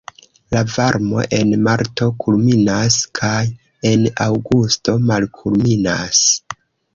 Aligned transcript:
La 0.53 0.61
varmo 0.75 1.19
en 1.39 1.51
marto 1.67 2.07
kulminas 2.23 2.97
kaj 3.19 3.43
en 3.91 4.09
aŭgusto 4.27 4.97
malkulminas. 5.13 6.25